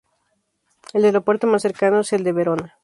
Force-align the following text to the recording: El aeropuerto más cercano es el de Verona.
El 0.93 1.05
aeropuerto 1.05 1.45
más 1.45 1.61
cercano 1.61 1.99
es 1.99 2.11
el 2.13 2.23
de 2.23 2.31
Verona. 2.33 2.79